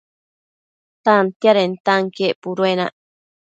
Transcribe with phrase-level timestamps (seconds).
[1.05, 2.93] Tantiadentanquien puduenac